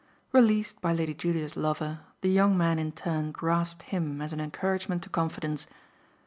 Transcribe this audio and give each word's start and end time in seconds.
Released 0.31 0.81
by 0.81 0.93
Lady 0.93 1.13
Julia's 1.13 1.55
lover, 1.55 1.99
the 2.21 2.31
young 2.31 2.57
man 2.57 2.79
in 2.79 2.91
turn 2.91 3.31
grasped 3.31 3.83
him 3.83 4.19
as 4.19 4.33
an 4.33 4.41
encouragement 4.41 5.03
to 5.03 5.09
confidence. 5.09 5.67